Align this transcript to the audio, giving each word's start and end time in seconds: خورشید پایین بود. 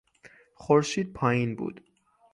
خورشید 0.55 1.13
پایین 1.13 1.55
بود. 1.55 1.81